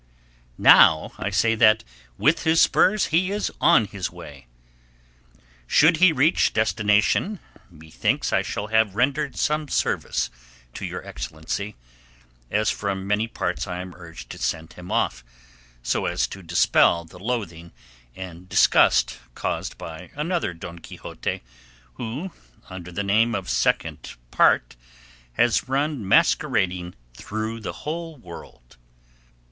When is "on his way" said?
3.61-4.47